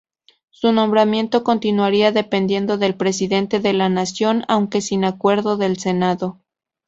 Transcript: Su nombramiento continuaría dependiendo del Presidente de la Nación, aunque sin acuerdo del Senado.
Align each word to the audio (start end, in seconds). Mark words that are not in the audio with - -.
Su 0.49 0.71
nombramiento 0.71 1.43
continuaría 1.43 2.11
dependiendo 2.11 2.79
del 2.79 2.95
Presidente 2.95 3.59
de 3.59 3.73
la 3.73 3.87
Nación, 3.87 4.45
aunque 4.47 4.81
sin 4.81 5.05
acuerdo 5.05 5.57
del 5.57 5.77
Senado. 5.77 6.41